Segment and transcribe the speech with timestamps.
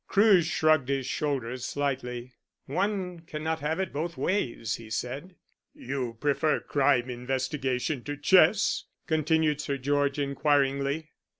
[0.07, 2.33] Crewe shrugged his shoulders slightly.
[2.65, 5.35] "One cannot have it both ways," he said.
[5.75, 11.11] "You prefer crime investigation to chess?" continued Sir George inquiringly.